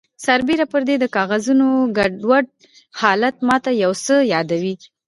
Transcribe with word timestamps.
سربیره 0.25 0.65
پردې 0.71 0.95
د 0.99 1.05
کاغذونو 1.15 1.67
ګډوډ 1.97 2.45
حالت 3.01 3.35
ماته 3.47 3.71
یو 3.83 3.91
څه 4.05 4.15
یادوي 4.33 4.75